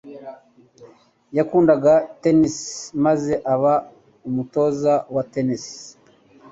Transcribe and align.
Yakundaga 1.37 1.93
tennis 2.21 2.57
maze 3.05 3.33
aba 3.53 3.73
umutoza 4.27 4.93
wa 5.13 5.23
tennis. 5.33 5.65